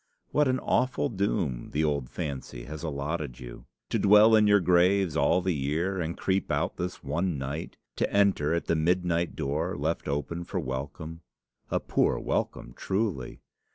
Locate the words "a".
11.69-11.79